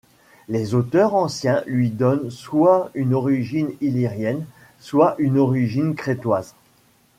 Les 0.49 0.73
auteurs 0.73 1.13
anciens 1.13 1.63
lui 1.67 1.91
donnent 1.91 2.31
soit 2.31 2.89
une 2.95 3.13
origine 3.13 3.69
illyrienne, 3.81 4.47
soit 4.79 5.13
une 5.19 5.37
origine 5.37 5.93
crétoise. 5.93 6.55